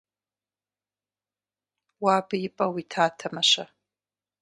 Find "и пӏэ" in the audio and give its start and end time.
2.47-2.65